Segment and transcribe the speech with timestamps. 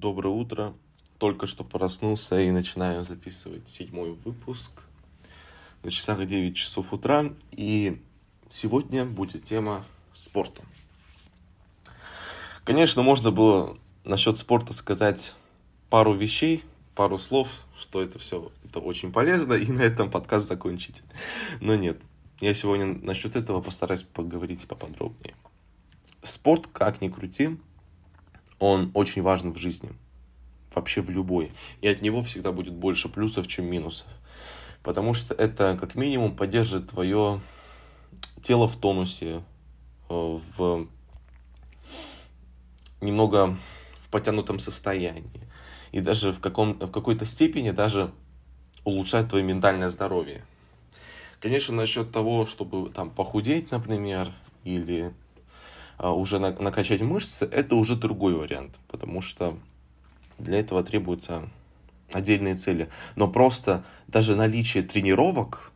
[0.00, 0.72] Доброе утро.
[1.18, 4.70] Только что проснулся и начинаю записывать седьмой выпуск.
[5.82, 7.34] На часах 9 часов утра.
[7.50, 8.00] И
[8.50, 9.84] сегодня будет тема
[10.14, 10.62] спорта.
[12.64, 15.34] Конечно, можно было насчет спорта сказать
[15.90, 16.64] пару вещей,
[16.94, 17.48] пару слов,
[17.78, 21.02] что это все это очень полезно, и на этом подкаст закончить.
[21.60, 22.00] Но нет,
[22.40, 25.34] я сегодня насчет этого постараюсь поговорить поподробнее.
[26.22, 27.58] Спорт, как ни крути,
[28.60, 29.90] он очень важен в жизни.
[30.72, 31.50] Вообще в любой.
[31.80, 34.06] И от него всегда будет больше плюсов, чем минусов.
[34.84, 37.40] Потому что это как минимум поддержит твое
[38.42, 39.42] тело в тонусе,
[40.08, 40.86] э, в
[43.00, 43.58] немного
[43.98, 45.24] в потянутом состоянии.
[45.92, 48.12] И даже в, каком, в какой-то степени даже
[48.84, 50.44] улучшает твое ментальное здоровье.
[51.40, 54.32] Конечно, насчет того, чтобы там похудеть, например,
[54.64, 55.12] или
[56.08, 59.56] уже накачать мышцы, это уже другой вариант, потому что
[60.38, 61.48] для этого требуются
[62.12, 62.88] отдельные цели.
[63.16, 65.72] Но просто даже наличие тренировок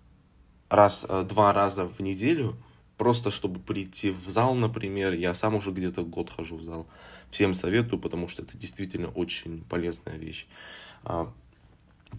[0.69, 2.57] раз, э, два раза в неделю,
[2.97, 6.87] просто чтобы прийти в зал, например, я сам уже где-то год хожу в зал,
[7.31, 10.47] всем советую, потому что это действительно очень полезная вещь.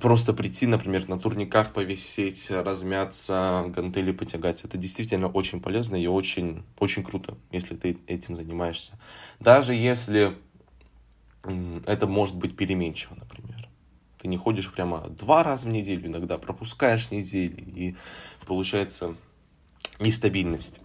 [0.02, 4.64] Просто прийти, например, на турниках повисеть, размяться, гантели потягать.
[4.64, 8.98] Это действительно очень полезно и очень, очень круто, если ты этим занимаешься.
[9.40, 10.34] Даже если
[11.86, 13.70] это может быть переменчиво, например.
[14.20, 17.96] Ты не ходишь прямо два раза в неделю, иногда пропускаешь недели, и
[18.48, 19.16] получается
[20.00, 20.80] нестабильность.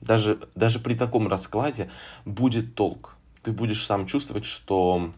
[0.00, 1.90] Даже, даже при таком раскладе
[2.24, 3.16] будет толк.
[3.42, 5.12] Ты будешь сам чувствовать, что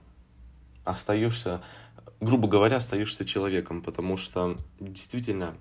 [0.84, 1.60] остаешься
[2.20, 5.54] грубо говоря, остаешься человеком, потому что действительно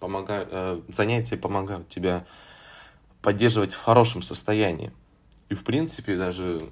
[0.00, 2.24] помогают, э, занятия помогают тебя
[3.20, 4.92] поддерживать в хорошем состоянии.
[5.48, 6.62] И, в принципе, даже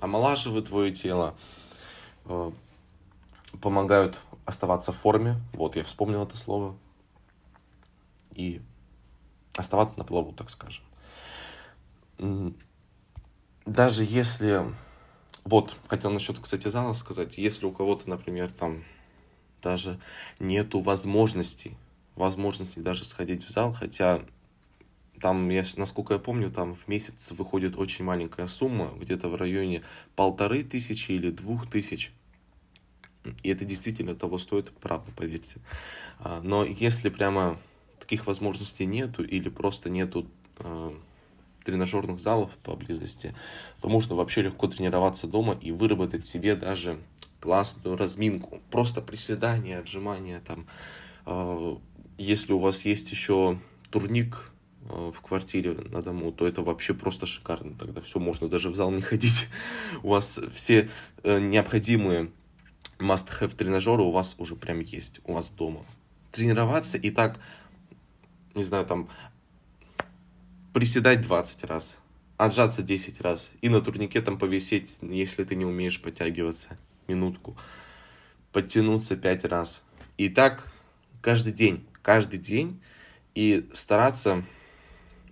[0.00, 1.34] омолаживают твое тело,
[2.24, 2.50] э,
[3.60, 5.36] помогают оставаться в форме.
[5.52, 6.76] Вот, я вспомнил это слово.
[8.34, 8.62] И
[9.56, 10.84] оставаться на плаву, так скажем.
[13.66, 14.64] Даже если
[15.44, 17.38] вот, хотел насчет, кстати, зала сказать.
[17.38, 18.84] Если у кого-то, например, там
[19.62, 20.00] даже
[20.38, 21.76] нету возможностей,
[22.14, 24.22] возможности даже сходить в зал, хотя
[25.20, 29.82] там, я, насколько я помню, там в месяц выходит очень маленькая сумма, где-то в районе
[30.14, 32.12] полторы тысячи или двух тысяч.
[33.42, 35.60] И это действительно того стоит, правда, поверьте.
[36.18, 37.58] А, но если прямо
[37.98, 40.26] таких возможностей нету или просто нету
[40.58, 40.96] а,
[41.68, 43.34] тренажерных залов поблизости,
[43.82, 46.96] то можно вообще легко тренироваться дома и выработать себе даже
[47.40, 48.62] классную разминку.
[48.70, 50.66] Просто приседания, отжимания там.
[51.26, 51.78] А,
[52.16, 53.58] если у вас есть еще
[53.90, 54.50] турник
[54.88, 57.74] а, в квартире на дому, то это вообще просто шикарно.
[57.78, 59.48] Тогда все, можно даже в зал не ходить.
[60.02, 60.88] У вас все
[61.22, 62.30] э, необходимые
[62.98, 65.84] must-have тренажеры у вас уже прям есть, у вас дома.
[66.32, 67.38] Тренироваться и так,
[68.54, 69.08] не знаю, там
[70.72, 71.98] приседать 20 раз,
[72.36, 77.56] отжаться 10 раз и на турнике там повисеть, если ты не умеешь подтягиваться, минутку,
[78.52, 79.82] подтянуться 5 раз.
[80.16, 80.70] И так
[81.20, 82.80] каждый день, каждый день
[83.34, 84.44] и стараться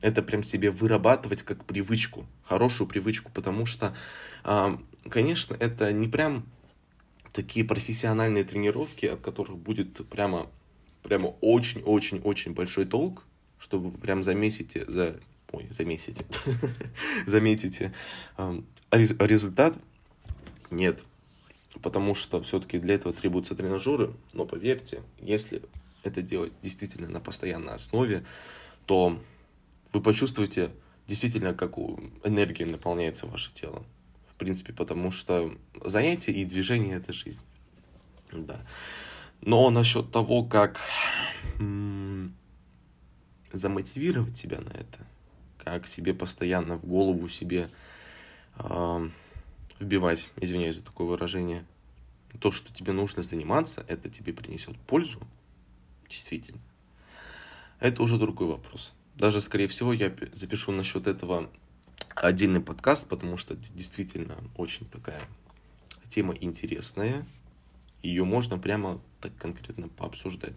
[0.01, 3.97] это прям себе вырабатывать как привычку, хорошую привычку, потому что,
[4.45, 6.45] а, конечно, это не прям
[7.33, 10.47] такие профессиональные тренировки, от которых будет прямо,
[11.03, 13.25] прямо очень-очень-очень большой толк,
[13.59, 15.19] чтобы прям замесите, за,
[15.53, 16.25] ой, замесите,
[17.27, 17.93] заметите
[18.93, 19.77] результат.
[20.71, 21.03] Нет,
[21.83, 25.63] потому что все-таки для этого требуются тренажеры, но поверьте, если
[26.03, 28.25] это делать действительно на постоянной основе,
[28.87, 29.21] то
[29.93, 30.71] вы почувствуете
[31.07, 31.79] действительно, как
[32.25, 33.85] энергия наполняется ваше тело.
[34.29, 37.41] В принципе, потому что занятие и движение– это жизнь.
[38.33, 38.61] Да.
[39.41, 40.81] Но насчет того, как
[43.57, 45.07] замотивировать себя на это,
[45.59, 47.69] как себе постоянно в голову себе
[48.57, 49.11] э,
[49.81, 51.65] вбивать, извиняюсь за такое выражение,
[52.41, 55.21] то, что тебе нужно заниматься, это тебе принесет пользу,
[56.09, 56.61] действительно.
[57.81, 58.95] Это уже другой вопрос.
[59.15, 61.51] Даже, скорее всего, я запишу насчет этого
[62.15, 65.23] отдельный подкаст, потому что действительно очень такая
[66.09, 67.27] тема интересная.
[68.03, 70.57] Ее можно прямо так конкретно пообсуждать.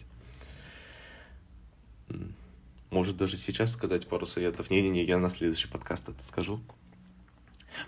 [2.91, 4.71] Может даже сейчас сказать пару советов.
[4.71, 6.59] Не-не-не, я на следующий подкаст это скажу.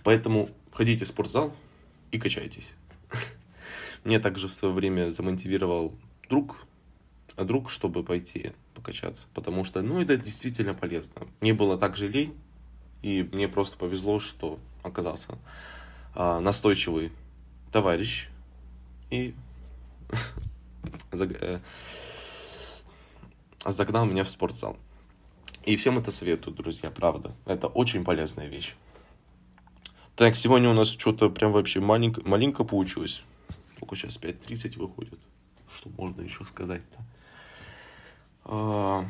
[0.03, 1.55] Поэтому ходите в спортзал
[2.11, 2.73] и качайтесь.
[4.03, 5.93] Мне также в свое время замотивировал
[6.29, 6.65] друг,
[7.35, 9.27] а друг, чтобы пойти покачаться.
[9.33, 11.13] Потому что, ну, это действительно полезно.
[11.39, 12.35] Мне было так же лень,
[13.01, 15.37] и мне просто повезло, что оказался
[16.13, 17.11] а, настойчивый
[17.71, 18.27] товарищ
[19.09, 19.33] и
[21.11, 21.59] э,
[23.65, 24.77] загнал меня в спортзал.
[25.63, 27.35] И всем это советую, друзья, правда.
[27.45, 28.73] Это очень полезная вещь.
[30.15, 33.23] Так, сегодня у нас что-то прям вообще маленько, маленько получилось.
[33.79, 35.19] Только сейчас 5.30 выходит.
[35.75, 36.99] Что можно еще сказать-то?
[38.43, 39.05] А,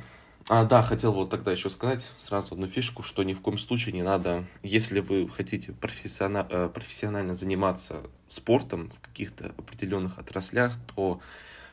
[0.50, 3.94] а, да, хотел вот тогда еще сказать сразу одну фишку, что ни в коем случае
[3.94, 11.22] не надо, если вы хотите профессионально, э, профессионально заниматься спортом в каких-то определенных отраслях, то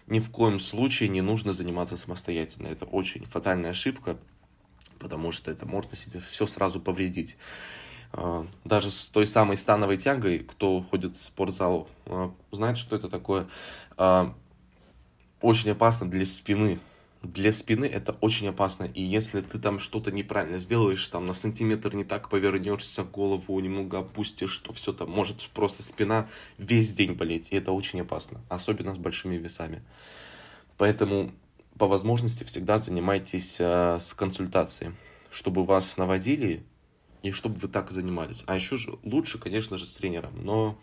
[0.07, 2.69] ни в коем случае не нужно заниматься самостоятельно.
[2.69, 4.19] Это очень фатальная ошибка,
[5.09, 7.39] потому что это можно себе все сразу повредить.
[8.13, 13.09] А, даже с той самой становой тягой, кто ходит в спортзал, а, знает, что это
[13.09, 13.49] такое.
[13.97, 14.35] А,
[15.41, 16.79] очень опасно для спины.
[17.23, 18.85] Для спины это очень опасно.
[18.85, 24.01] И если ты там что-то неправильно сделаешь, там на сантиметр не так повернешься, голову немного
[24.01, 26.29] опустишь, то все там может просто спина
[26.59, 27.49] весь день болеть.
[27.51, 28.43] И это очень опасно.
[28.51, 29.83] Особенно с большими весами.
[30.77, 31.33] Поэтому
[31.79, 34.93] по возможности всегда занимайтесь э, с консультацией,
[35.31, 36.65] чтобы вас наводили
[37.23, 38.45] и чтобы вы так занимались.
[38.47, 40.33] А еще же лучше, конечно же, с тренером.
[40.45, 40.79] Но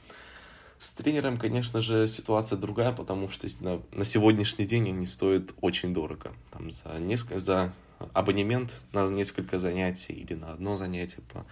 [0.78, 5.94] с тренером, конечно же, ситуация другая, потому что на, на сегодняшний день они стоят очень
[5.94, 6.34] дорого.
[6.52, 7.74] Там за, несколько, за
[8.14, 11.46] абонемент на несколько занятий или на одно занятие по,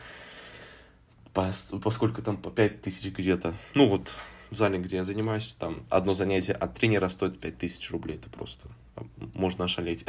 [1.34, 3.54] по, поскольку там по 5 тысяч где-то.
[3.76, 4.14] Ну вот
[4.52, 8.18] в зале, где я занимаюсь, там одно занятие от тренера стоит 5 тысяч рублей.
[8.18, 8.68] Это просто
[9.34, 10.06] можно ошалеть.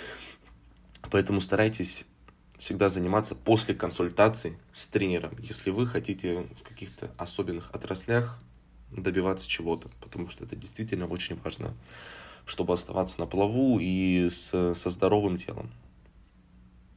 [1.10, 2.04] Поэтому старайтесь
[2.58, 8.40] всегда заниматься после консультации с тренером, если вы хотите в каких-то особенных отраслях
[8.90, 11.74] добиваться чего-то, потому что это действительно очень важно,
[12.44, 15.70] чтобы оставаться на плаву и с, со здоровым телом.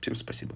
[0.02, 0.56] Всем спасибо.